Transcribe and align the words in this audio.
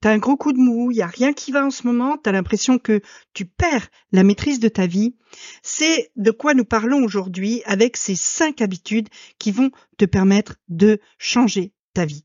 T'as 0.00 0.12
un 0.12 0.18
gros 0.18 0.36
coup 0.36 0.52
de 0.52 0.58
mou, 0.58 0.92
il 0.92 0.98
y 0.98 1.02
a 1.02 1.08
rien 1.08 1.32
qui 1.32 1.50
va 1.50 1.66
en 1.66 1.70
ce 1.70 1.84
moment, 1.84 2.16
t'as 2.16 2.30
l'impression 2.30 2.78
que 2.78 3.00
tu 3.34 3.46
perds 3.46 3.88
la 4.12 4.22
maîtrise 4.22 4.60
de 4.60 4.68
ta 4.68 4.86
vie. 4.86 5.16
C'est 5.64 6.12
de 6.14 6.30
quoi 6.30 6.54
nous 6.54 6.64
parlons 6.64 7.02
aujourd'hui 7.02 7.62
avec 7.64 7.96
ces 7.96 8.14
cinq 8.14 8.60
habitudes 8.60 9.08
qui 9.40 9.50
vont 9.50 9.72
te 9.96 10.04
permettre 10.04 10.54
de 10.68 11.00
changer 11.18 11.72
ta 11.94 12.04
vie. 12.04 12.22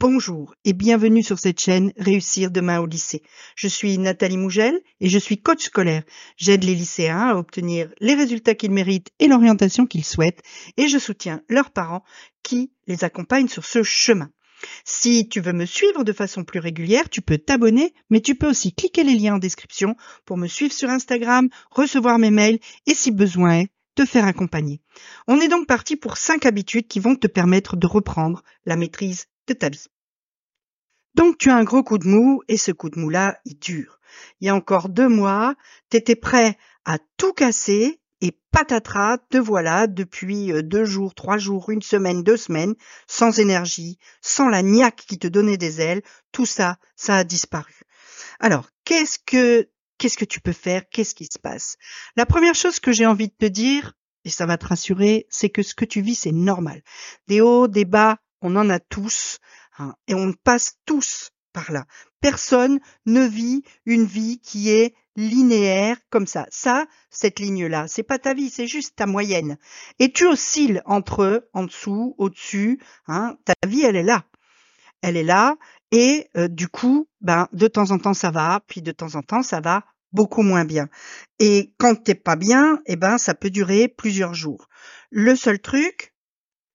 Bonjour 0.00 0.54
et 0.64 0.72
bienvenue 0.72 1.22
sur 1.22 1.38
cette 1.38 1.60
chaîne 1.60 1.92
Réussir 1.98 2.50
demain 2.50 2.80
au 2.80 2.86
lycée. 2.86 3.22
Je 3.56 3.68
suis 3.68 3.98
Nathalie 3.98 4.38
Mougel 4.38 4.80
et 5.00 5.10
je 5.10 5.18
suis 5.18 5.42
coach 5.42 5.64
scolaire. 5.64 6.04
J'aide 6.38 6.64
les 6.64 6.74
lycéens 6.74 7.28
à 7.28 7.36
obtenir 7.36 7.92
les 8.00 8.14
résultats 8.14 8.54
qu'ils 8.54 8.70
méritent 8.70 9.10
et 9.18 9.28
l'orientation 9.28 9.84
qu'ils 9.84 10.06
souhaitent 10.06 10.40
et 10.78 10.88
je 10.88 10.96
soutiens 10.96 11.42
leurs 11.50 11.72
parents 11.72 12.04
qui 12.42 12.72
les 12.86 13.04
accompagnent 13.04 13.48
sur 13.48 13.66
ce 13.66 13.82
chemin. 13.82 14.30
Si 14.84 15.28
tu 15.28 15.40
veux 15.40 15.52
me 15.52 15.66
suivre 15.66 16.04
de 16.04 16.12
façon 16.12 16.44
plus 16.44 16.60
régulière, 16.60 17.08
tu 17.08 17.22
peux 17.22 17.38
t'abonner, 17.38 17.94
mais 18.10 18.20
tu 18.20 18.34
peux 18.34 18.48
aussi 18.48 18.72
cliquer 18.72 19.04
les 19.04 19.14
liens 19.14 19.34
en 19.34 19.38
description 19.38 19.96
pour 20.24 20.36
me 20.36 20.46
suivre 20.46 20.72
sur 20.72 20.90
Instagram, 20.90 21.48
recevoir 21.70 22.18
mes 22.18 22.30
mails 22.30 22.58
et 22.86 22.94
si 22.94 23.10
besoin 23.10 23.60
est, 23.60 23.68
te 23.94 24.04
faire 24.04 24.24
accompagner. 24.24 24.80
On 25.28 25.40
est 25.40 25.48
donc 25.48 25.66
parti 25.66 25.96
pour 25.96 26.16
cinq 26.16 26.46
habitudes 26.46 26.88
qui 26.88 27.00
vont 27.00 27.16
te 27.16 27.26
permettre 27.26 27.76
de 27.76 27.86
reprendre 27.86 28.42
la 28.64 28.76
maîtrise 28.76 29.26
de 29.48 29.54
ta 29.54 29.68
vie. 29.68 29.86
Donc 31.14 31.36
tu 31.38 31.50
as 31.50 31.56
un 31.56 31.64
gros 31.64 31.82
coup 31.82 31.98
de 31.98 32.08
mou 32.08 32.42
et 32.48 32.56
ce 32.56 32.72
coup 32.72 32.88
de 32.88 32.98
mou-là, 32.98 33.38
il 33.44 33.58
dure. 33.58 33.98
Il 34.40 34.46
y 34.46 34.50
a 34.50 34.54
encore 34.54 34.88
deux 34.88 35.08
mois, 35.08 35.54
tu 35.90 35.96
étais 35.96 36.16
prêt 36.16 36.56
à 36.84 36.98
tout 37.16 37.32
casser 37.32 38.00
et 38.22 38.38
patatras, 38.52 39.18
te 39.18 39.36
voilà 39.36 39.88
depuis 39.88 40.52
euh, 40.52 40.62
deux 40.62 40.84
jours, 40.84 41.14
trois 41.14 41.38
jours, 41.38 41.70
une 41.70 41.82
semaine, 41.82 42.22
deux 42.22 42.36
semaines, 42.36 42.74
sans 43.08 43.40
énergie, 43.40 43.98
sans 44.22 44.48
la 44.48 44.62
niaque 44.62 45.04
qui 45.06 45.18
te 45.18 45.26
donnait 45.26 45.58
des 45.58 45.80
ailes, 45.80 46.02
tout 46.30 46.46
ça, 46.46 46.78
ça 46.96 47.16
a 47.16 47.24
disparu. 47.24 47.74
Alors, 48.38 48.70
qu'est-ce 48.84 49.18
que 49.26 49.68
qu'est-ce 49.98 50.16
que 50.16 50.24
tu 50.24 50.40
peux 50.40 50.52
faire? 50.52 50.88
Qu'est-ce 50.88 51.16
qui 51.16 51.26
se 51.26 51.38
passe? 51.38 51.76
La 52.16 52.24
première 52.24 52.54
chose 52.54 52.78
que 52.78 52.92
j'ai 52.92 53.06
envie 53.06 53.28
de 53.28 53.34
te 53.38 53.46
dire, 53.46 53.92
et 54.24 54.30
ça 54.30 54.46
va 54.46 54.56
te 54.56 54.66
rassurer, 54.66 55.26
c'est 55.28 55.50
que 55.50 55.62
ce 55.62 55.74
que 55.74 55.84
tu 55.84 56.00
vis, 56.00 56.14
c'est 56.14 56.32
normal. 56.32 56.82
Des 57.26 57.40
hauts, 57.40 57.66
des 57.66 57.84
bas, 57.84 58.18
on 58.40 58.54
en 58.54 58.70
a 58.70 58.78
tous, 58.78 59.38
hein, 59.78 59.94
et 60.06 60.14
on 60.14 60.32
passe 60.32 60.76
tous 60.86 61.30
par 61.52 61.72
là. 61.72 61.84
Personne 62.20 62.80
ne 63.06 63.22
vit 63.22 63.62
une 63.86 64.04
vie 64.04 64.38
qui 64.40 64.70
est 64.70 64.94
linéaire 65.16 65.98
comme 66.10 66.26
ça. 66.26 66.46
Ça, 66.50 66.86
cette 67.10 67.38
ligne-là, 67.38 67.86
c'est 67.88 68.02
pas 68.02 68.18
ta 68.18 68.34
vie, 68.34 68.50
c'est 68.50 68.66
juste 68.66 68.96
ta 68.96 69.06
moyenne. 69.06 69.58
Et 69.98 70.12
tu 70.12 70.26
oscilles 70.26 70.82
entre 70.84 71.48
en 71.52 71.64
dessous, 71.64 72.14
au-dessus. 72.18 72.80
Hein, 73.06 73.36
ta 73.44 73.54
vie, 73.66 73.82
elle 73.82 73.96
est 73.96 74.02
là. 74.02 74.24
Elle 75.02 75.16
est 75.16 75.24
là. 75.24 75.56
Et 75.90 76.28
euh, 76.36 76.48
du 76.48 76.68
coup, 76.68 77.08
ben, 77.20 77.48
de 77.52 77.68
temps 77.68 77.90
en 77.90 77.98
temps, 77.98 78.14
ça 78.14 78.30
va, 78.30 78.60
puis 78.66 78.80
de 78.80 78.92
temps 78.92 79.14
en 79.14 79.22
temps, 79.22 79.42
ça 79.42 79.60
va 79.60 79.84
beaucoup 80.12 80.42
moins 80.42 80.64
bien. 80.64 80.88
Et 81.38 81.72
quand 81.78 81.94
t'es 82.02 82.14
pas 82.14 82.36
bien, 82.36 82.80
eh 82.86 82.96
ben 82.96 83.18
ça 83.18 83.34
peut 83.34 83.50
durer 83.50 83.88
plusieurs 83.88 84.34
jours. 84.34 84.68
Le 85.10 85.34
seul 85.34 85.58
truc, 85.58 86.14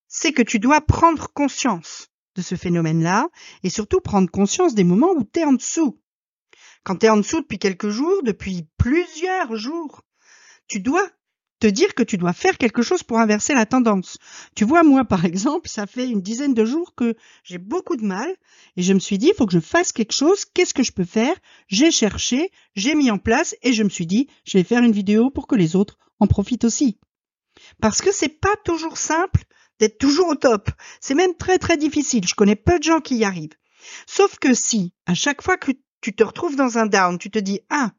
c'est 0.07 0.31
que 0.31 0.41
tu 0.41 0.59
dois 0.59 0.81
prendre 0.81 1.31
conscience 1.33 2.09
de 2.37 2.41
ce 2.41 2.55
phénomène-là 2.55 3.27
et 3.63 3.69
surtout 3.69 3.99
prendre 3.99 4.29
conscience 4.29 4.75
des 4.75 4.83
moments 4.83 5.11
où 5.11 5.23
tu 5.23 5.39
es 5.39 5.43
en 5.43 5.53
dessous. 5.53 5.99
Quand 6.83 6.97
tu 6.97 7.07
es 7.07 7.09
en 7.09 7.17
dessous 7.17 7.41
depuis 7.41 7.59
quelques 7.59 7.89
jours, 7.89 8.21
depuis 8.23 8.67
plusieurs 8.77 9.55
jours, 9.57 10.03
tu 10.67 10.79
dois 10.79 11.05
te 11.59 11.67
dire 11.67 11.95
que 11.95 12.03
tu 12.03 12.17
dois 12.17 12.33
faire 12.33 12.57
quelque 12.57 12.83
chose 12.83 13.03
pour 13.03 13.19
inverser 13.19 13.53
la 13.53 13.65
tendance. 13.65 14.17
Tu 14.55 14.63
vois, 14.63 14.83
moi, 14.83 15.03
par 15.05 15.25
exemple, 15.25 15.67
ça 15.67 15.87
fait 15.87 16.07
une 16.07 16.21
dizaine 16.21 16.53
de 16.53 16.65
jours 16.65 16.93
que 16.95 17.15
j'ai 17.43 17.57
beaucoup 17.57 17.95
de 17.95 18.05
mal 18.05 18.29
et 18.75 18.83
je 18.83 18.93
me 18.93 18.99
suis 18.99 19.17
dit, 19.17 19.29
il 19.29 19.33
faut 19.33 19.47
que 19.47 19.53
je 19.53 19.59
fasse 19.59 19.91
quelque 19.91 20.13
chose. 20.13 20.45
Qu'est-ce 20.45 20.73
que 20.73 20.83
je 20.83 20.91
peux 20.91 21.03
faire? 21.03 21.35
J'ai 21.67 21.91
cherché, 21.91 22.51
j'ai 22.75 22.93
mis 22.93 23.09
en 23.09 23.17
place 23.17 23.55
et 23.63 23.73
je 23.73 23.83
me 23.83 23.89
suis 23.89 24.05
dit, 24.05 24.27
je 24.45 24.57
vais 24.57 24.63
faire 24.63 24.83
une 24.83 24.91
vidéo 24.91 25.31
pour 25.31 25.47
que 25.47 25.55
les 25.55 25.75
autres 25.75 25.97
en 26.19 26.27
profitent 26.27 26.65
aussi. 26.65 26.99
Parce 27.81 28.01
que 28.01 28.11
c'est 28.11 28.39
pas 28.39 28.55
toujours 28.63 28.97
simple 28.97 29.43
d'être 29.79 29.97
toujours 29.97 30.29
au 30.29 30.35
top. 30.35 30.69
C'est 31.01 31.15
même 31.15 31.35
très 31.35 31.57
très 31.59 31.77
difficile. 31.77 32.27
Je 32.27 32.35
connais 32.35 32.55
peu 32.55 32.79
de 32.79 32.83
gens 32.83 32.99
qui 32.99 33.17
y 33.17 33.25
arrivent. 33.25 33.55
Sauf 34.05 34.37
que 34.39 34.53
si, 34.53 34.93
à 35.05 35.13
chaque 35.13 35.41
fois 35.41 35.57
que 35.57 35.71
tu 36.01 36.15
te 36.15 36.23
retrouves 36.23 36.55
dans 36.55 36.77
un 36.77 36.85
down, 36.85 37.17
tu 37.17 37.29
te 37.29 37.39
dis, 37.39 37.61
ah, 37.69 37.91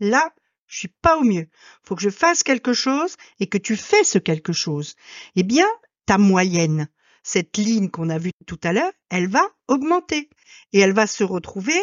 là, 0.00 0.32
je 0.66 0.78
suis 0.78 0.94
pas 1.02 1.16
au 1.18 1.22
mieux. 1.22 1.48
Faut 1.82 1.94
que 1.94 2.02
je 2.02 2.10
fasse 2.10 2.42
quelque 2.42 2.72
chose 2.72 3.16
et 3.40 3.46
que 3.48 3.58
tu 3.58 3.76
fais 3.76 4.04
ce 4.04 4.18
quelque 4.18 4.52
chose. 4.52 4.94
Eh 5.36 5.42
bien, 5.42 5.66
ta 6.06 6.18
moyenne, 6.18 6.88
cette 7.22 7.56
ligne 7.56 7.90
qu'on 7.90 8.10
a 8.10 8.18
vue 8.18 8.32
tout 8.46 8.60
à 8.62 8.72
l'heure, 8.72 8.92
elle 9.08 9.28
va 9.28 9.42
augmenter 9.68 10.30
et 10.72 10.80
elle 10.80 10.92
va 10.92 11.06
se 11.06 11.24
retrouver 11.24 11.80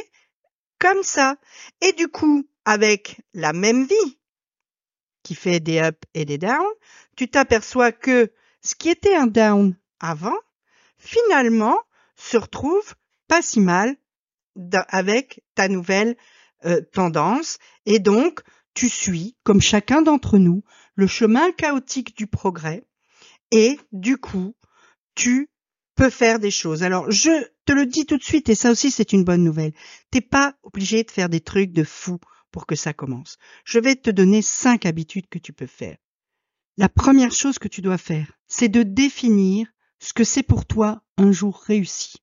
comme 0.80 1.04
ça. 1.04 1.38
Et 1.82 1.94
du 1.94 2.08
coup, 2.08 2.48
avec 2.66 3.22
la 3.34 3.54
même 3.54 3.86
vie 3.86 4.20
qui 5.24 5.36
fait 5.36 5.60
des 5.60 5.80
up 5.80 6.04
et 6.14 6.26
des 6.26 6.38
down, 6.38 6.66
tu 7.22 7.28
t'aperçois 7.28 7.92
que 7.92 8.32
ce 8.64 8.74
qui 8.74 8.90
était 8.90 9.14
un 9.14 9.28
down 9.28 9.78
avant, 10.00 10.40
finalement, 10.98 11.78
se 12.16 12.36
retrouve 12.36 12.96
pas 13.28 13.44
si 13.44 13.60
mal 13.60 13.96
avec 14.88 15.44
ta 15.54 15.68
nouvelle 15.68 16.18
euh, 16.66 16.82
tendance 16.92 17.60
et 17.86 18.00
donc 18.00 18.42
tu 18.74 18.90
suis, 18.90 19.36
comme 19.44 19.62
chacun 19.62 20.02
d'entre 20.02 20.40
nous, 20.40 20.64
le 20.96 21.06
chemin 21.06 21.52
chaotique 21.52 22.18
du 22.18 22.26
progrès 22.26 22.88
et 23.52 23.78
du 23.92 24.18
coup, 24.18 24.56
tu 25.14 25.52
peux 25.94 26.10
faire 26.10 26.40
des 26.40 26.50
choses. 26.50 26.82
Alors, 26.82 27.12
je 27.12 27.30
te 27.66 27.72
le 27.72 27.86
dis 27.86 28.08
tout 28.08 28.18
de 28.18 28.24
suite 28.24 28.50
et 28.50 28.56
ça 28.56 28.72
aussi 28.72 28.90
c'est 28.90 29.14
une 29.14 29.26
bonne 29.26 29.44
nouvelle. 29.44 29.74
T'es 30.10 30.22
pas 30.22 30.56
obligé 30.64 31.04
de 31.04 31.12
faire 31.12 31.30
des 31.30 31.42
trucs 31.42 31.72
de 31.72 31.84
fou 31.84 32.18
pour 32.50 32.66
que 32.66 32.76
ça 32.76 32.94
commence. 32.94 33.38
Je 33.64 33.78
vais 33.78 33.96
te 33.96 34.10
donner 34.10 34.42
cinq 34.42 34.88
habitudes 34.88 35.30
que 35.30 35.38
tu 35.38 35.54
peux 35.54 35.68
faire. 35.68 35.98
La 36.82 36.90
première 36.90 37.32
chose 37.32 37.60
que 37.60 37.68
tu 37.68 37.84
dois 37.84 38.00
faire, 38.00 38.32
c'est 38.48 38.68
de 38.68 38.82
définir 38.82 39.68
ce 40.00 40.14
que 40.14 40.24
c'est 40.24 40.42
pour 40.42 40.66
toi 40.66 41.04
un 41.16 41.32
jour 41.32 41.62
réussi 41.68 42.16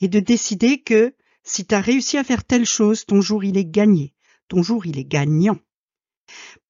et 0.00 0.08
de 0.08 0.20
décider 0.20 0.80
que 0.80 1.12
si 1.42 1.66
tu 1.66 1.74
as 1.74 1.82
réussi 1.82 2.16
à 2.16 2.24
faire 2.24 2.44
telle 2.44 2.64
chose, 2.64 3.04
ton 3.04 3.20
jour 3.20 3.44
il 3.44 3.58
est 3.58 3.70
gagné, 3.70 4.14
ton 4.48 4.62
jour 4.62 4.86
il 4.86 4.98
est 4.98 5.04
gagnant. 5.04 5.58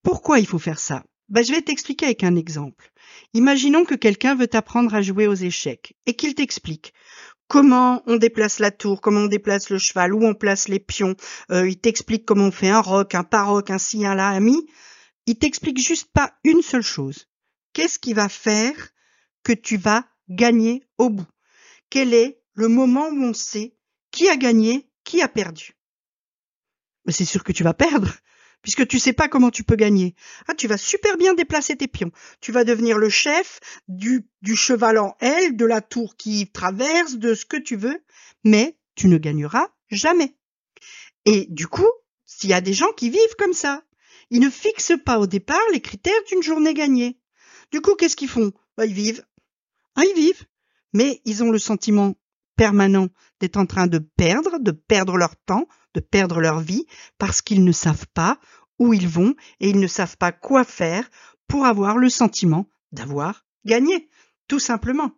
Pourquoi 0.02 0.40
il 0.40 0.46
faut 0.48 0.58
faire 0.58 0.80
ça? 0.80 1.04
Ben, 1.28 1.44
Je 1.44 1.52
vais 1.52 1.62
t'expliquer 1.62 2.06
avec 2.06 2.24
un 2.24 2.34
exemple. 2.34 2.90
Imaginons 3.32 3.84
que 3.84 3.94
quelqu'un 3.94 4.34
veut 4.34 4.48
t'apprendre 4.48 4.92
à 4.92 5.00
jouer 5.00 5.28
aux 5.28 5.34
échecs 5.34 5.94
et 6.06 6.14
qu'il 6.14 6.34
t'explique 6.34 6.94
comment 7.46 8.02
on 8.06 8.16
déplace 8.16 8.58
la 8.58 8.72
tour, 8.72 9.00
comment 9.00 9.20
on 9.20 9.28
déplace 9.28 9.70
le 9.70 9.78
cheval, 9.78 10.14
où 10.14 10.26
on 10.26 10.34
place 10.34 10.66
les 10.66 10.80
pions. 10.80 11.14
Euh, 11.52 11.68
il 11.68 11.78
t'explique 11.78 12.24
comment 12.24 12.46
on 12.46 12.50
fait 12.50 12.70
un 12.70 12.80
roc, 12.80 13.14
un 13.14 13.22
paroc, 13.22 13.70
un 13.70 13.78
ci, 13.78 14.04
un 14.04 14.16
là, 14.16 14.30
un 14.30 14.40
mi. 14.40 14.66
Il 15.26 15.38
t'explique 15.38 15.78
juste 15.78 16.10
pas 16.12 16.34
une 16.44 16.62
seule 16.62 16.82
chose. 16.82 17.28
Qu'est-ce 17.72 17.98
qui 17.98 18.12
va 18.12 18.28
faire 18.28 18.90
que 19.42 19.52
tu 19.52 19.76
vas 19.76 20.06
gagner 20.28 20.84
au 20.98 21.10
bout? 21.10 21.26
Quel 21.90 22.14
est 22.14 22.40
le 22.54 22.68
moment 22.68 23.08
où 23.08 23.22
on 23.22 23.34
sait 23.34 23.76
qui 24.10 24.28
a 24.28 24.36
gagné, 24.36 24.88
qui 25.02 25.22
a 25.22 25.28
perdu? 25.28 25.76
Mais 27.06 27.12
c'est 27.12 27.24
sûr 27.24 27.44
que 27.44 27.52
tu 27.52 27.64
vas 27.64 27.74
perdre 27.74 28.12
puisque 28.62 28.86
tu 28.86 28.98
sais 28.98 29.12
pas 29.12 29.28
comment 29.28 29.50
tu 29.50 29.62
peux 29.62 29.76
gagner. 29.76 30.14
Ah, 30.48 30.54
tu 30.54 30.66
vas 30.68 30.78
super 30.78 31.16
bien 31.16 31.34
déplacer 31.34 31.76
tes 31.76 31.88
pions. 31.88 32.12
Tu 32.40 32.50
vas 32.50 32.64
devenir 32.64 32.96
le 32.96 33.10
chef 33.10 33.60
du, 33.88 34.26
du 34.40 34.56
cheval 34.56 34.98
en 34.98 35.16
L, 35.20 35.56
de 35.56 35.66
la 35.66 35.82
tour 35.82 36.16
qui 36.16 36.50
traverse, 36.50 37.16
de 37.16 37.34
ce 37.34 37.44
que 37.44 37.58
tu 37.58 37.76
veux, 37.76 38.02
mais 38.42 38.78
tu 38.94 39.08
ne 39.08 39.18
gagneras 39.18 39.68
jamais. 39.90 40.34
Et 41.26 41.46
du 41.50 41.66
coup, 41.66 41.90
s'il 42.24 42.50
y 42.50 42.54
a 42.54 42.60
des 42.60 42.72
gens 42.72 42.92
qui 42.92 43.10
vivent 43.10 43.36
comme 43.38 43.52
ça, 43.52 43.82
ils 44.30 44.40
ne 44.40 44.50
fixent 44.50 44.98
pas 45.04 45.18
au 45.18 45.26
départ 45.26 45.60
les 45.72 45.80
critères 45.80 46.12
d'une 46.30 46.42
journée 46.42 46.74
gagnée. 46.74 47.18
Du 47.70 47.80
coup, 47.80 47.94
qu'est-ce 47.94 48.16
qu'ils 48.16 48.28
font? 48.28 48.52
Bah, 48.76 48.86
Ils 48.86 48.94
vivent. 48.94 49.24
Ah, 49.96 50.04
ils 50.04 50.14
vivent. 50.14 50.44
Mais 50.92 51.20
ils 51.24 51.42
ont 51.42 51.50
le 51.50 51.58
sentiment 51.58 52.14
permanent 52.56 53.08
d'être 53.40 53.56
en 53.56 53.66
train 53.66 53.86
de 53.86 53.98
perdre, 53.98 54.58
de 54.58 54.70
perdre 54.70 55.16
leur 55.16 55.36
temps, 55.36 55.66
de 55.94 56.00
perdre 56.00 56.40
leur 56.40 56.60
vie, 56.60 56.86
parce 57.18 57.42
qu'ils 57.42 57.64
ne 57.64 57.72
savent 57.72 58.06
pas 58.14 58.38
où 58.78 58.92
ils 58.92 59.08
vont 59.08 59.34
et 59.60 59.70
ils 59.70 59.80
ne 59.80 59.86
savent 59.86 60.16
pas 60.16 60.32
quoi 60.32 60.64
faire 60.64 61.08
pour 61.48 61.66
avoir 61.66 61.98
le 61.98 62.08
sentiment 62.08 62.68
d'avoir 62.92 63.44
gagné, 63.64 64.08
tout 64.48 64.58
simplement. 64.58 65.12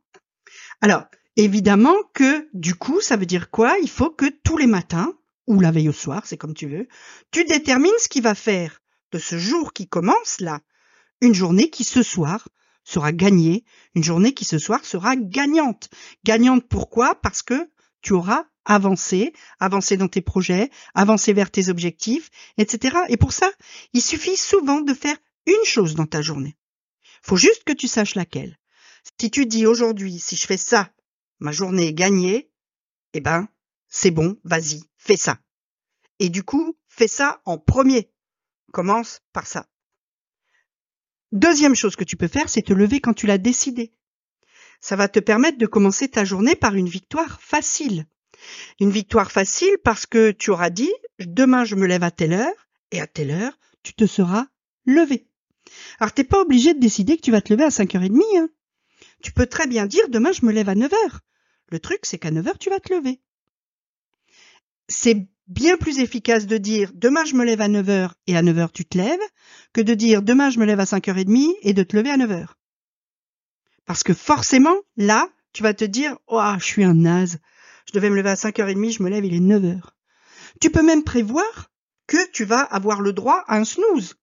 Alors, 0.80 1.04
évidemment 1.36 1.96
que 2.14 2.48
du 2.52 2.74
coup, 2.74 3.00
ça 3.00 3.16
veut 3.16 3.26
dire 3.26 3.50
quoi? 3.50 3.76
Il 3.82 3.90
faut 3.90 4.10
que 4.10 4.26
tous 4.44 4.56
les 4.56 4.66
matins, 4.66 5.14
ou 5.46 5.60
la 5.60 5.70
veille 5.70 5.88
au 5.88 5.92
soir, 5.92 6.26
c'est 6.26 6.36
comme 6.36 6.54
tu 6.54 6.68
veux, 6.68 6.88
tu 7.30 7.44
détermines 7.44 7.92
ce 7.98 8.08
qui 8.08 8.20
va 8.20 8.34
faire 8.34 8.82
ce 9.18 9.38
jour 9.38 9.72
qui 9.72 9.88
commence 9.88 10.40
là, 10.40 10.60
une 11.20 11.34
journée 11.34 11.70
qui 11.70 11.84
ce 11.84 12.02
soir 12.02 12.48
sera 12.84 13.12
gagnée, 13.12 13.64
une 13.94 14.04
journée 14.04 14.32
qui 14.32 14.44
ce 14.44 14.58
soir 14.58 14.84
sera 14.84 15.16
gagnante. 15.16 15.88
Gagnante 16.24 16.66
pourquoi? 16.68 17.20
Parce 17.20 17.42
que 17.42 17.70
tu 18.00 18.12
auras 18.12 18.44
avancé, 18.64 19.32
avancé 19.60 19.96
dans 19.96 20.08
tes 20.08 20.20
projets, 20.20 20.70
avancé 20.94 21.32
vers 21.32 21.50
tes 21.50 21.68
objectifs, 21.68 22.30
etc. 22.58 22.96
Et 23.08 23.16
pour 23.16 23.32
ça, 23.32 23.50
il 23.92 24.02
suffit 24.02 24.36
souvent 24.36 24.80
de 24.80 24.94
faire 24.94 25.16
une 25.46 25.64
chose 25.64 25.94
dans 25.94 26.06
ta 26.06 26.22
journée. 26.22 26.56
Faut 27.22 27.36
juste 27.36 27.64
que 27.64 27.72
tu 27.72 27.88
saches 27.88 28.14
laquelle. 28.14 28.58
Si 29.20 29.30
tu 29.30 29.46
dis 29.46 29.66
aujourd'hui, 29.66 30.18
si 30.18 30.36
je 30.36 30.46
fais 30.46 30.56
ça, 30.56 30.90
ma 31.38 31.52
journée 31.52 31.88
est 31.88 31.94
gagnée, 31.94 32.50
eh 33.12 33.20
ben, 33.20 33.48
c'est 33.88 34.10
bon, 34.10 34.36
vas-y, 34.44 34.82
fais 34.96 35.16
ça. 35.16 35.38
Et 36.18 36.28
du 36.28 36.42
coup, 36.42 36.76
fais 36.88 37.08
ça 37.08 37.40
en 37.44 37.58
premier. 37.58 38.10
Commence 38.76 39.22
par 39.32 39.46
ça. 39.46 39.70
Deuxième 41.32 41.74
chose 41.74 41.96
que 41.96 42.04
tu 42.04 42.18
peux 42.18 42.28
faire, 42.28 42.50
c'est 42.50 42.60
te 42.60 42.74
lever 42.74 43.00
quand 43.00 43.14
tu 43.14 43.26
l'as 43.26 43.38
décidé. 43.38 43.94
Ça 44.82 44.96
va 44.96 45.08
te 45.08 45.18
permettre 45.18 45.56
de 45.56 45.64
commencer 45.64 46.10
ta 46.10 46.26
journée 46.26 46.56
par 46.56 46.74
une 46.74 46.86
victoire 46.86 47.40
facile. 47.40 48.04
Une 48.78 48.90
victoire 48.90 49.32
facile 49.32 49.78
parce 49.82 50.04
que 50.04 50.30
tu 50.30 50.50
auras 50.50 50.68
dit, 50.68 50.92
demain 51.18 51.64
je 51.64 51.74
me 51.74 51.86
lève 51.86 52.02
à 52.02 52.10
telle 52.10 52.34
heure, 52.34 52.68
et 52.90 53.00
à 53.00 53.06
telle 53.06 53.30
heure, 53.30 53.58
tu 53.82 53.94
te 53.94 54.04
seras 54.04 54.46
levé. 54.84 55.26
Alors 55.98 56.12
t'es 56.12 56.22
pas 56.22 56.42
obligé 56.42 56.74
de 56.74 56.78
décider 56.78 57.16
que 57.16 57.22
tu 57.22 57.30
vas 57.30 57.40
te 57.40 57.54
lever 57.54 57.64
à 57.64 57.70
5h30. 57.70 58.20
Hein. 58.36 58.50
Tu 59.22 59.32
peux 59.32 59.46
très 59.46 59.66
bien 59.66 59.86
dire, 59.86 60.06
demain 60.10 60.32
je 60.32 60.44
me 60.44 60.52
lève 60.52 60.68
à 60.68 60.74
9h. 60.74 61.20
Le 61.70 61.80
truc, 61.80 62.00
c'est 62.02 62.18
qu'à 62.18 62.30
9h, 62.30 62.58
tu 62.58 62.68
vas 62.68 62.80
te 62.80 62.92
lever. 62.92 63.22
C'est 64.88 65.26
bien 65.46 65.76
plus 65.76 65.98
efficace 65.98 66.46
de 66.46 66.56
dire 66.56 66.90
demain 66.94 67.24
je 67.24 67.34
me 67.34 67.44
lève 67.44 67.60
à 67.60 67.68
9h 67.68 68.10
et 68.26 68.36
à 68.36 68.42
9h 68.42 68.70
tu 68.72 68.84
te 68.84 68.98
lèves 68.98 69.20
que 69.72 69.80
de 69.80 69.94
dire 69.94 70.22
demain 70.22 70.50
je 70.50 70.58
me 70.58 70.64
lève 70.64 70.80
à 70.80 70.84
5h30 70.84 71.54
et 71.62 71.72
de 71.72 71.82
te 71.82 71.96
lever 71.96 72.10
à 72.10 72.16
9h. 72.16 72.48
Parce 73.86 74.02
que 74.02 74.14
forcément, 74.14 74.76
là, 74.96 75.28
tu 75.52 75.62
vas 75.62 75.72
te 75.72 75.84
dire 75.84 76.18
oh, 76.26 76.42
je 76.58 76.64
suis 76.64 76.84
un 76.84 76.94
naze. 76.94 77.38
Je 77.86 77.92
devais 77.92 78.10
me 78.10 78.16
lever 78.16 78.30
à 78.30 78.34
5h30, 78.34 78.98
je 78.98 79.02
me 79.02 79.08
lève, 79.08 79.24
il 79.24 79.34
est 79.34 79.38
9h. 79.38 79.80
Tu 80.60 80.70
peux 80.70 80.82
même 80.82 81.04
prévoir 81.04 81.70
que 82.06 82.30
tu 82.32 82.44
vas 82.44 82.60
avoir 82.60 83.00
le 83.00 83.12
droit 83.12 83.44
à 83.46 83.56
un 83.56 83.64
snooze. 83.64 84.16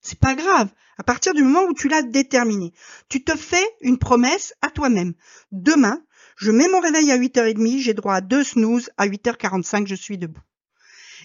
C'est 0.00 0.18
pas 0.18 0.34
grave. 0.34 0.70
À 0.98 1.04
partir 1.04 1.34
du 1.34 1.42
moment 1.42 1.64
où 1.68 1.74
tu 1.74 1.88
l'as 1.88 2.02
déterminé, 2.02 2.72
tu 3.08 3.22
te 3.22 3.36
fais 3.36 3.64
une 3.80 3.98
promesse 3.98 4.54
à 4.62 4.70
toi-même. 4.70 5.14
Demain, 5.52 6.02
je 6.36 6.50
mets 6.50 6.68
mon 6.68 6.80
réveil 6.80 7.10
à 7.10 7.18
8h30, 7.18 7.80
j'ai 7.80 7.94
droit 7.94 8.14
à 8.14 8.20
deux 8.20 8.44
snooze, 8.44 8.90
à 8.96 9.06
8h45, 9.06 9.86
je 9.86 9.94
suis 9.94 10.18
debout. 10.18 10.42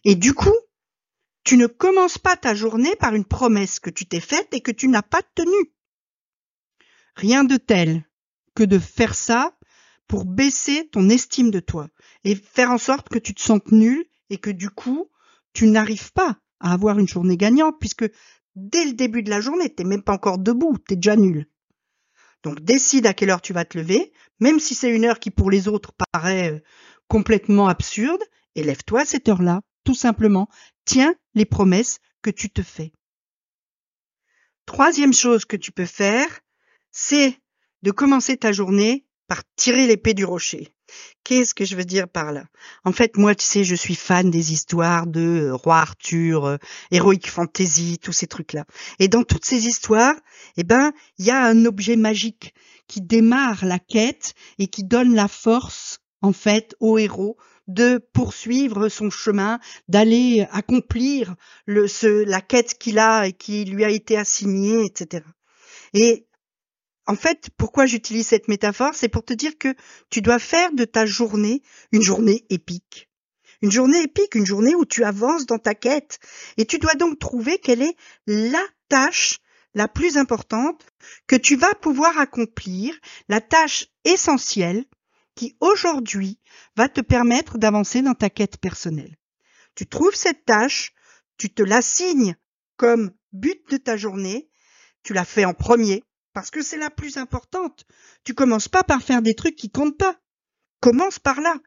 Et 0.06 0.16
du 0.16 0.34
coup, 0.34 0.56
tu 1.44 1.58
ne 1.58 1.68
commences 1.68 2.18
pas 2.18 2.38
ta 2.38 2.56
journée 2.56 2.96
par 2.96 3.14
une 3.14 3.26
promesse 3.26 3.80
que 3.80 3.90
tu 3.90 4.06
t'es 4.06 4.20
faite 4.20 4.48
et 4.54 4.62
que 4.62 4.72
tu 4.72 4.88
n'as 4.88 5.02
pas 5.02 5.22
tenue. 5.36 5.74
Rien 7.16 7.44
de 7.44 7.58
tel 7.58 8.08
que 8.56 8.64
de 8.64 8.80
faire 8.80 9.16
ça 9.16 9.58
pour 10.08 10.26
baisser 10.26 10.90
ton 10.90 11.10
estime 11.10 11.52
de 11.52 11.60
toi 11.60 11.90
et 12.24 12.36
faire 12.36 12.72
en 12.72 12.78
sorte 12.78 13.10
que 13.10 13.20
tu 13.20 13.34
te 13.34 13.42
sentes 13.42 13.72
nul 13.72 14.06
et 14.30 14.38
que 14.38 14.50
du 14.50 14.70
coup, 14.70 15.10
tu 15.54 15.68
n'arrives 15.68 16.14
pas 16.14 16.38
à 16.60 16.74
avoir 16.74 17.00
une 17.00 17.08
journée 17.08 17.38
gagnante 17.38 17.76
puisque 17.80 18.10
dès 18.56 18.86
le 18.86 18.94
début 18.94 19.24
de 19.24 19.30
la 19.30 19.42
journée, 19.42 19.74
tu 19.74 19.84
n'es 19.84 19.90
même 19.90 20.04
pas 20.04 20.14
encore 20.14 20.38
debout, 20.38 20.78
tu 20.88 20.94
es 20.94 20.96
déjà 20.96 21.16
nul. 21.16 21.48
Donc 22.44 22.60
décide 22.62 23.06
à 23.06 23.14
quelle 23.14 23.30
heure 23.30 23.42
tu 23.42 23.54
vas 23.54 23.66
te 23.66 23.78
lever, 23.78 24.12
même 24.40 24.60
si 24.60 24.76
c'est 24.76 24.90
une 24.90 25.06
heure 25.06 25.20
qui 25.20 25.32
pour 25.32 25.52
les 25.52 25.68
autres 25.68 25.92
paraît 26.12 26.54
euh, 26.54 26.60
complètement 27.08 27.68
absurde, 27.68 28.24
et 28.56 28.64
lève-toi 28.64 29.02
à 29.02 29.06
cette 29.06 29.30
heure-là, 29.30 29.62
tout 29.84 29.96
simplement. 29.96 30.50
Tiens 30.86 31.16
les 31.36 31.46
promesses 31.46 32.00
que 32.22 32.30
tu 32.30 32.50
te 32.50 32.62
fais. 32.62 32.92
Troisième 34.66 35.14
chose 35.14 35.46
que 35.46 35.58
tu 35.58 35.72
peux 35.72 35.86
faire, 35.86 36.40
c'est 36.92 37.38
de 37.82 37.92
commencer 37.92 38.38
ta 38.38 38.52
journée 38.52 39.06
par 39.28 39.44
tirer 39.56 39.88
l'épée 39.88 40.14
du 40.14 40.26
rocher. 40.26 40.74
Qu'est-ce 41.24 41.54
que 41.54 41.66
je 41.66 41.76
veux 41.76 41.86
dire 41.86 42.08
par 42.08 42.32
là? 42.32 42.46
En 42.84 42.92
fait, 42.92 43.18
moi, 43.18 43.36
tu 43.36 43.46
sais, 43.46 43.64
je 43.64 43.76
suis 43.76 43.96
fan 43.96 44.32
des 44.32 44.54
histoires 44.54 45.08
de 45.08 45.50
euh, 45.50 45.56
roi 45.56 45.78
Arthur, 45.78 46.46
euh, 46.46 46.58
Heroic 46.92 47.28
Fantasy, 47.28 48.00
tous 48.00 48.12
ces 48.12 48.28
trucs-là. 48.28 48.66
Et 49.00 49.08
dans 49.08 49.24
toutes 49.24 49.46
ces 49.46 49.68
histoires, 49.68 50.16
eh 50.58 50.64
ben, 50.64 50.92
il 51.18 51.26
y 51.26 51.32
a 51.32 51.44
un 51.44 51.66
objet 51.66 51.96
magique 51.96 52.54
qui 52.88 53.02
démarre 53.02 53.66
la 53.66 53.80
quête 53.80 54.34
et 54.60 54.68
qui 54.68 54.84
donne 54.84 55.16
la 55.16 55.28
force, 55.28 56.00
en 56.22 56.34
fait, 56.34 56.76
au 56.80 56.98
héros 56.98 57.38
de 57.68 58.00
poursuivre 58.14 58.90
son 58.90 59.10
chemin, 59.10 59.60
d'aller 59.88 60.46
accomplir 60.52 61.36
le, 61.66 61.88
ce, 61.88 62.26
la 62.26 62.42
quête 62.42 62.78
qu'il 62.78 63.00
a 63.00 63.28
et 63.28 63.34
qui 63.34 63.66
lui 63.66 63.86
a 63.86 63.90
été 63.90 64.18
assignée, 64.18 64.86
etc. 64.86 65.24
Et 65.94 66.26
en 67.12 67.16
fait, 67.16 67.50
pourquoi 67.58 67.86
j'utilise 67.86 68.28
cette 68.28 68.48
métaphore 68.48 68.96
C'est 68.96 69.10
pour 69.10 69.26
te 69.26 69.34
dire 69.34 69.58
que 69.58 69.76
tu 70.10 70.22
dois 70.22 70.40
faire 70.40 70.72
de 70.72 70.86
ta 70.86 71.06
journée 71.06 71.62
une 71.92 72.02
journée 72.02 72.46
épique. 72.50 73.10
Une 73.62 73.70
journée 73.70 74.02
épique, 74.02 74.34
une 74.34 74.46
journée 74.46 74.76
où 74.76 74.86
tu 74.86 75.04
avances 75.04 75.46
dans 75.46 75.60
ta 75.60 75.76
quête. 75.76 76.20
Et 76.56 76.66
tu 76.66 76.80
dois 76.80 76.94
donc 76.94 77.20
trouver 77.20 77.58
quelle 77.58 77.82
est 77.82 77.98
la 78.28 78.64
tâche 78.88 79.40
la 79.74 79.90
plus 79.90 80.16
importante 80.16 80.86
que 81.28 81.36
tu 81.36 81.58
vas 81.58 81.74
pouvoir 81.76 82.18
accomplir, 82.18 82.98
la 83.28 83.42
tâche 83.42 83.88
essentielle 84.06 84.86
qui 85.36 85.58
aujourd'hui 85.60 86.40
va 86.78 86.88
te 86.88 87.02
permettre 87.02 87.58
d'avancer 87.58 88.02
dans 88.02 88.16
ta 88.16 88.30
quête 88.30 88.56
personnelle. 88.56 89.18
Tu 89.76 89.86
trouves 89.86 90.16
cette 90.16 90.46
tâche, 90.46 90.94
tu 91.38 91.50
te 91.50 91.62
l'assignes 91.62 92.38
comme 92.78 93.12
but 93.34 93.70
de 93.70 93.76
ta 93.76 93.98
journée, 93.98 94.50
tu 95.04 95.12
la 95.12 95.26
fais 95.26 95.44
en 95.44 95.54
premier, 95.54 96.06
parce 96.34 96.52
que 96.52 96.62
c'est 96.62 96.78
la 96.78 96.90
plus 96.90 97.18
importante. 97.18 97.86
Tu 98.24 98.34
commences 98.34 98.68
pas 98.68 98.84
par 98.84 99.02
faire 99.02 99.22
des 99.22 99.36
trucs 99.36 99.56
qui 99.56 99.70
comptent 99.70 99.98
pas. 99.98 100.18
Commence 100.82 101.20
par 101.20 101.42
là. 101.42 101.58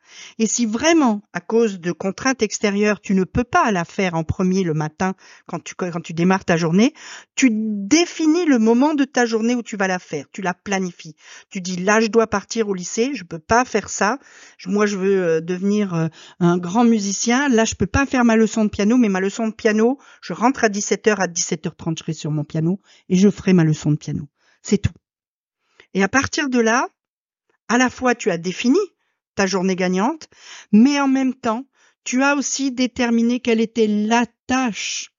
Et 0.40 0.48
si 0.48 0.66
vraiment, 0.66 1.22
à 1.32 1.40
cause 1.40 1.78
de 1.78 1.92
contraintes 1.92 2.42
extérieures, 2.42 3.00
tu 3.00 3.14
ne 3.14 3.22
peux 3.22 3.44
pas 3.44 3.70
la 3.70 3.84
faire 3.84 4.14
en 4.14 4.24
premier 4.24 4.64
le 4.64 4.74
matin 4.74 5.14
quand 5.46 5.62
tu, 5.62 5.76
quand 5.76 6.00
tu 6.00 6.14
démarres 6.14 6.44
ta 6.44 6.56
journée, 6.56 6.92
tu 7.36 7.48
définis 7.52 8.44
le 8.44 8.58
moment 8.58 8.92
de 8.94 9.04
ta 9.04 9.24
journée 9.24 9.54
où 9.54 9.62
tu 9.62 9.76
vas 9.76 9.86
la 9.86 10.00
faire. 10.00 10.26
Tu 10.32 10.42
la 10.42 10.52
planifies. 10.52 11.14
Tu 11.48 11.60
dis 11.60 11.76
là, 11.76 12.00
je 12.00 12.08
dois 12.08 12.26
partir 12.26 12.68
au 12.68 12.74
lycée, 12.74 13.12
je 13.14 13.22
peux 13.22 13.38
pas 13.38 13.64
faire 13.64 13.88
ça. 13.88 14.18
Moi, 14.66 14.86
je 14.86 14.96
veux 14.96 15.22
euh, 15.22 15.40
devenir 15.40 15.94
euh, 15.94 16.08
un 16.40 16.58
grand 16.58 16.82
musicien. 16.82 17.48
Là, 17.48 17.64
je 17.64 17.76
peux 17.76 17.86
pas 17.86 18.06
faire 18.06 18.24
ma 18.24 18.34
leçon 18.34 18.64
de 18.64 18.70
piano, 18.70 18.96
mais 18.96 19.08
ma 19.08 19.20
leçon 19.20 19.46
de 19.46 19.54
piano, 19.54 19.96
je 20.22 20.32
rentre 20.32 20.64
à 20.64 20.68
17h, 20.68 21.14
à 21.18 21.28
17h30, 21.28 21.98
je 21.98 22.02
serai 22.02 22.12
sur 22.14 22.32
mon 22.32 22.42
piano 22.42 22.80
et 23.08 23.16
je 23.16 23.30
ferai 23.30 23.52
ma 23.52 23.62
leçon 23.62 23.92
de 23.92 23.96
piano. 23.96 24.28
C'est 24.64 24.78
tout. 24.78 24.92
Et 25.92 26.02
à 26.02 26.08
partir 26.08 26.48
de 26.48 26.58
là, 26.58 26.88
à 27.68 27.78
la 27.78 27.90
fois 27.90 28.14
tu 28.14 28.30
as 28.30 28.38
défini 28.38 28.80
ta 29.36 29.46
journée 29.46 29.76
gagnante, 29.76 30.28
mais 30.72 30.98
en 30.98 31.06
même 31.08 31.34
temps, 31.34 31.66
tu 32.02 32.22
as 32.22 32.34
aussi 32.34 32.72
déterminé 32.72 33.40
quelle 33.40 33.60
était 33.60 33.86
la 33.86 34.26
tâche 34.46 35.10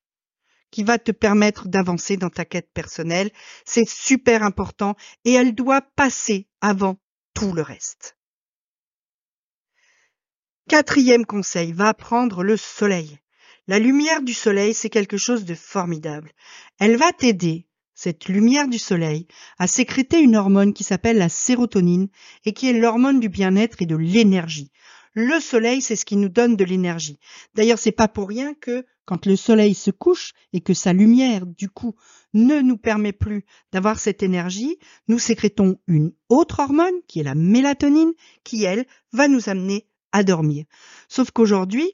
qui 0.72 0.84
va 0.84 0.98
te 0.98 1.12
permettre 1.12 1.68
d'avancer 1.68 2.18
dans 2.18 2.30
ta 2.30 2.44
quête 2.44 2.72
personnelle. 2.74 3.32
C'est 3.66 3.88
super 3.88 4.44
important 4.44 4.96
et 5.24 5.34
elle 5.34 5.54
doit 5.54 5.82
passer 5.82 6.48
avant 6.60 6.98
tout 7.34 7.54
le 7.54 7.62
reste. 7.62 8.18
Quatrième 10.68 11.26
conseil, 11.26 11.72
va 11.72 11.94
prendre 11.94 12.44
le 12.44 12.58
soleil. 12.58 13.20
La 13.68 13.80
lumière 13.80 14.22
du 14.22 14.34
soleil, 14.34 14.74
c'est 14.74 14.90
quelque 14.90 15.18
chose 15.18 15.46
de 15.46 15.56
formidable. 15.56 16.32
Elle 16.80 16.98
va 16.98 17.12
t'aider 17.12 17.68
cette 17.96 18.28
lumière 18.28 18.68
du 18.68 18.78
soleil, 18.78 19.26
a 19.58 19.68
sécrété 19.68 20.20
une 20.20 20.36
hormone 20.36 20.74
qui 20.74 20.84
s'appelle 20.84 21.18
la 21.18 21.30
sérotonine 21.30 22.10
et 22.46 22.54
qui 22.54 22.70
est 22.70 22.74
l'hormone 22.74 23.20
du 23.20 23.30
bien-être 23.30 23.82
et 23.82 23.86
de 23.86 23.96
l'énergie. 23.96 24.72
Le 25.14 25.40
soleil, 25.40 25.82
c'est 25.82 25.96
ce 25.96 26.04
qui 26.04 26.18
nous 26.18 26.28
donne 26.28 26.58
de 26.58 26.66
l'énergie. 26.66 27.20
D'ailleurs, 27.56 27.80
c'est 27.80 27.94
pas 27.94 28.10
pour 28.10 28.28
rien 28.28 28.54
que 28.54 28.86
quand 29.06 29.26
le 29.26 29.38
soleil 29.38 29.74
se 29.74 29.92
couche 29.92 30.34
et 30.52 30.60
que 30.60 30.74
sa 30.74 30.92
lumière, 30.92 31.46
du 31.46 31.70
coup, 31.70 31.96
ne 32.34 32.60
nous 32.60 32.78
permet 32.78 33.14
plus 33.14 33.46
d'avoir 33.72 33.98
cette 33.98 34.24
énergie, 34.24 34.78
nous 35.08 35.20
sécrétons 35.20 35.78
une 35.88 36.12
autre 36.28 36.60
hormone, 36.60 37.02
qui 37.08 37.22
est 37.22 37.24
la 37.24 37.36
mélatonine, 37.36 38.12
qui, 38.44 38.66
elle, 38.66 38.86
va 39.14 39.30
nous 39.30 39.48
amener 39.48 39.88
à 40.12 40.24
dormir. 40.24 40.66
Sauf 41.08 41.32
qu'aujourd'hui, 41.32 41.92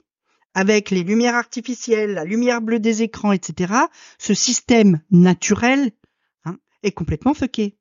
avec 0.53 0.89
les 0.89 1.03
lumières 1.03 1.36
artificielles, 1.36 2.13
la 2.13 2.25
lumière 2.25 2.62
bleue 2.62 2.79
des 2.79 3.03
écrans, 3.03 3.31
etc., 3.31 3.74
ce 4.17 4.34
système 4.34 5.01
naturel 5.12 5.91
hein, 6.46 6.58
est 6.84 6.91
complètement 6.91 7.34
fucké. 7.34 7.77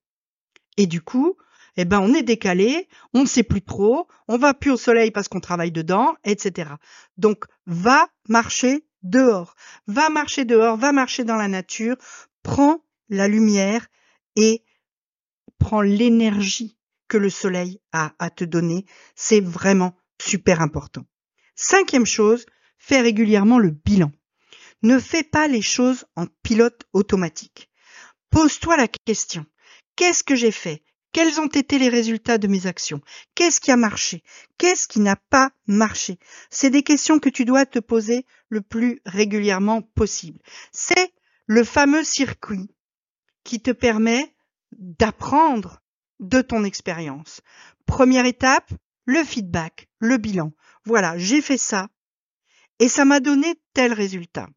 Et 0.77 0.87
du 0.87 1.01
coup, 1.01 1.37
eh 1.77 1.85
ben, 1.85 2.01
on 2.01 2.15
est 2.15 2.23
décalé, 2.23 2.89
on 3.15 3.23
ne 3.23 3.27
sait 3.27 3.43
plus 3.43 3.63
trop, 3.63 4.09
on 4.29 4.39
va 4.39 4.55
plus 4.55 4.71
au 4.71 4.77
soleil 4.77 5.11
parce 5.11 5.29
qu'on 5.29 5.41
travaille 5.41 5.73
dedans, 5.73 6.15
etc. 6.25 6.71
Donc, 7.17 7.45
va 7.67 8.09
marcher 8.29 8.85
dehors, 9.03 9.55
va 9.87 10.09
marcher 10.11 10.45
dehors, 10.45 10.77
va 10.77 10.93
marcher 10.93 11.25
dans 11.25 11.37
la 11.37 11.49
nature, 11.49 11.97
prends 12.43 12.85
la 13.09 13.29
lumière 13.29 13.87
et 14.37 14.65
prends 15.59 15.83
l'énergie 15.83 16.77
que 17.09 17.17
le 17.17 17.31
soleil 17.31 17.81
a 17.93 18.13
à 18.19 18.31
te 18.31 18.45
donner. 18.45 18.87
C'est 19.15 19.41
vraiment 19.41 19.97
super 20.21 20.61
important. 20.61 21.05
Cinquième 21.57 22.07
chose, 22.07 22.47
Fais 22.83 23.03
régulièrement 23.03 23.59
le 23.59 23.71
bilan. 23.71 24.11
Ne 24.83 24.99
fais 24.99 25.23
pas 25.23 25.47
les 25.47 25.61
choses 25.61 26.07
en 26.17 26.27
pilote 26.43 26.83
automatique. 26.95 27.69
Pose-toi 28.31 28.79
la 28.79 28.89
question. 28.89 29.45
Qu'est-ce 29.97 30.25
que 30.25 30.35
j'ai 30.35 30.51
fait? 30.51 30.83
Quels 31.13 31.39
ont 31.41 31.47
été 31.49 31.79
les 31.79 31.91
résultats 31.91 32.39
de 32.39 32.49
mes 32.49 32.67
actions? 32.67 33.03
Qu'est-ce 33.35 33.61
qui 33.61 33.71
a 33.71 33.77
marché? 33.77 34.23
Qu'est-ce 34.57 34.89
qui 34.89 35.01
n'a 35.01 35.17
pas 35.17 35.51
marché? 35.67 36.19
C'est 36.49 36.71
des 36.71 36.83
questions 36.83 37.19
que 37.19 37.29
tu 37.29 37.45
dois 37.45 37.67
te 37.67 37.81
poser 37.81 38.25
le 38.49 38.63
plus 38.63 39.01
régulièrement 39.05 39.83
possible. 39.83 40.41
C'est 40.73 41.13
le 41.47 41.65
fameux 41.65 42.03
circuit 42.03 42.71
qui 43.45 43.61
te 43.61 43.73
permet 43.73 44.35
d'apprendre 44.73 45.83
de 46.19 46.41
ton 46.41 46.65
expérience. 46.65 47.43
Première 47.85 48.25
étape, 48.25 48.73
le 49.05 49.23
feedback, 49.23 49.89
le 49.99 50.17
bilan. 50.17 50.53
Voilà, 50.87 51.19
j'ai 51.19 51.43
fait 51.43 51.59
ça 51.59 51.91
et 52.81 52.89
ça 52.89 53.05
m'a 53.05 53.21
donné 53.21 53.55
tel 53.75 53.93
résultat. 53.93 54.49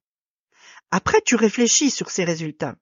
Après, 0.89 1.22
tu 1.22 1.36
réfléchis 1.36 1.92
sur 1.92 2.10
ces 2.10 2.24
résultats. 2.24 2.75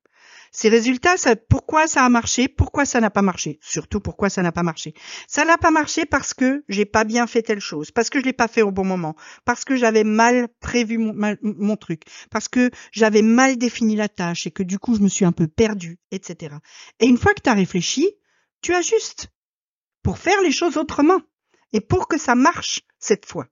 Ces 0.53 0.67
résultats, 0.67 1.15
ça, 1.15 1.37
pourquoi 1.37 1.87
ça 1.87 2.03
a 2.03 2.09
marché, 2.09 2.49
pourquoi 2.49 2.83
ça 2.83 2.99
n'a 2.99 3.09
pas 3.09 3.21
marché, 3.21 3.57
surtout 3.61 4.01
pourquoi 4.01 4.29
ça 4.29 4.41
n'a 4.41 4.51
pas 4.51 4.63
marché? 4.63 4.93
Ça 5.25 5.45
n'a 5.45 5.57
pas 5.57 5.71
marché 5.71 6.05
parce 6.05 6.33
que 6.33 6.65
j'ai 6.67 6.83
pas 6.83 7.05
bien 7.05 7.25
fait 7.25 7.41
telle 7.41 7.61
chose, 7.61 7.89
parce 7.91 8.09
que 8.09 8.19
je 8.19 8.25
l'ai 8.25 8.33
pas 8.33 8.49
fait 8.49 8.61
au 8.61 8.71
bon 8.71 8.83
moment, 8.83 9.15
parce 9.45 9.63
que 9.63 9.77
j'avais 9.77 10.03
mal 10.03 10.49
prévu 10.59 10.97
mon, 10.97 11.37
mon 11.41 11.77
truc, 11.77 12.03
parce 12.31 12.49
que 12.49 12.69
j'avais 12.91 13.21
mal 13.21 13.57
défini 13.57 13.95
la 13.95 14.09
tâche 14.09 14.45
et 14.45 14.51
que 14.51 14.63
du 14.63 14.77
coup 14.77 14.95
je 14.95 14.99
me 14.99 15.07
suis 15.07 15.23
un 15.23 15.31
peu 15.31 15.47
perdu, 15.47 15.99
etc. 16.11 16.55
Et 16.99 17.07
une 17.07 17.17
fois 17.17 17.33
que 17.33 17.41
tu 17.41 17.49
as 17.49 17.53
réfléchi, 17.53 18.11
tu 18.61 18.73
ajustes 18.73 19.29
pour 20.03 20.17
faire 20.17 20.41
les 20.41 20.51
choses 20.51 20.75
autrement 20.75 21.21
et 21.71 21.79
pour 21.79 22.09
que 22.09 22.17
ça 22.17 22.35
marche 22.35 22.81
cette 22.99 23.25
fois. 23.25 23.47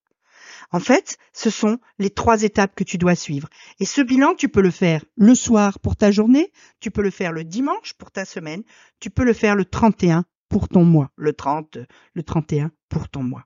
En 0.72 0.80
fait, 0.80 1.18
ce 1.34 1.50
sont 1.50 1.80
les 1.98 2.12
trois 2.12 2.44
étapes 2.44 2.76
que 2.76 2.84
tu 2.84 2.98
dois 2.98 3.16
suivre. 3.16 3.50
Et 3.80 3.86
ce 3.86 4.02
bilan, 4.02 4.36
tu 4.36 4.50
peux 4.50 4.62
le 4.62 4.72
faire 4.72 5.04
le 5.16 5.34
soir 5.34 5.80
pour 5.80 5.96
ta 5.96 6.12
journée, 6.12 6.52
tu 6.80 6.92
peux 6.92 7.02
le 7.02 7.10
faire 7.10 7.32
le 7.32 7.44
dimanche 7.44 7.94
pour 7.94 8.12
ta 8.12 8.26
semaine, 8.26 8.64
tu 9.00 9.10
peux 9.10 9.24
le 9.24 9.34
faire 9.34 9.56
le 9.56 9.66
31 9.66 10.26
pour 10.48 10.68
ton 10.68 10.84
mois, 10.84 11.12
le 11.16 11.34
30, 11.34 11.80
le 12.14 12.24
31 12.24 12.72
pour 12.88 13.10
ton 13.10 13.24
mois. 13.24 13.46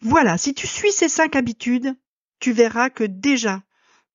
Voilà, 0.00 0.38
si 0.38 0.54
tu 0.54 0.66
suis 0.66 0.92
ces 0.92 1.08
cinq 1.08 1.36
habitudes, 1.36 1.94
tu 2.40 2.52
verras 2.52 2.90
que 2.90 3.04
déjà, 3.04 3.62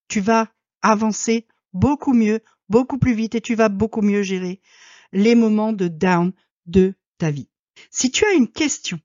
tu 0.07 0.19
vas 0.19 0.47
avancer 0.81 1.47
beaucoup 1.73 2.13
mieux, 2.13 2.41
beaucoup 2.69 2.97
plus 2.97 3.13
vite 3.13 3.35
et 3.35 3.41
tu 3.41 3.55
vas 3.55 3.69
beaucoup 3.69 4.01
mieux 4.01 4.21
gérer 4.21 4.61
les 5.11 5.35
moments 5.35 5.73
de 5.73 5.87
down 5.87 6.31
de 6.65 6.93
ta 7.17 7.31
vie. 7.31 7.49
Si 7.91 8.11
tu 8.11 8.25
as 8.25 8.33
une 8.33 8.51
question 8.51 8.99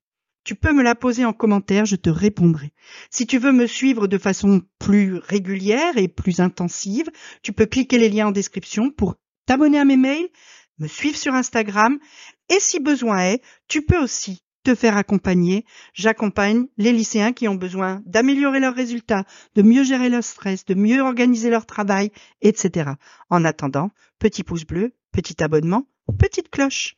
tu 0.49 0.55
peux 0.55 0.73
me 0.73 0.83
la 0.83 0.95
poser 0.95 1.27
en 1.27 1.35
commentaire, 1.35 1.85
je 1.85 1.97
te 1.97 2.09
répondrai. 2.09 2.73
Si 3.11 3.27
tu 3.27 3.37
veux 3.37 3.53
me 3.53 3.67
suivre 3.67 4.07
de 4.07 4.17
façon 4.17 4.63
plus 4.79 5.17
régulière 5.17 5.99
et 5.99 6.09
plus 6.09 6.41
intensive, 6.41 7.11
tu 7.43 7.53
peux 7.53 7.67
cliquer 7.67 7.99
les 7.99 8.09
liens 8.09 8.29
en 8.29 8.31
description 8.31 8.91
pour 8.91 9.17
t'abonner 9.45 9.79
à 9.79 9.85
mes 9.85 9.99
mails, 9.99 10.31
me 10.79 10.87
suivre 10.87 11.19
sur 11.19 11.35
Instagram 11.35 11.99
et 12.49 12.61
si 12.61 12.81
besoin 12.81 13.19
est, 13.25 13.43
tu 13.69 13.83
peux 13.83 13.99
aussi 13.99 14.43
te 14.65 14.75
faire 14.75 14.97
accompagner. 14.97 15.67
J'accompagne 15.93 16.69
les 16.79 16.93
lycéens 16.93 17.35
qui 17.35 17.47
ont 17.47 17.55
besoin 17.55 18.01
d'améliorer 18.07 18.59
leurs 18.59 18.75
résultats, 18.75 19.27
de 19.55 19.61
mieux 19.61 19.85
gérer 19.85 20.09
leur 20.09 20.25
stress, 20.25 20.65
de 20.65 20.73
mieux 20.73 21.03
organiser 21.03 21.51
leur 21.51 21.67
travail, 21.67 22.11
etc. 22.41 22.93
En 23.29 23.45
attendant, 23.45 23.91
petit 24.19 24.45
pouce 24.45 24.65
bleu, 24.65 24.95
petit 25.13 25.43
abonnement, 25.43 25.87
petite 26.19 26.49
cloche. 26.49 26.97